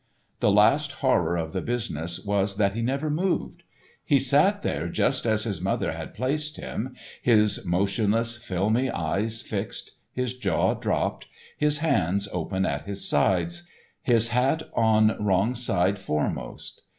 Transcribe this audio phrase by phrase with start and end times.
[0.39, 3.61] The last horror of the business was that he never moved;
[4.03, 9.91] he sat there just as his mother had placed him, his motionless, filmy eyes fixed,
[10.11, 13.67] his jaw dropped, his hands open at his sides,
[14.01, 16.81] his hat on wrong side foremost.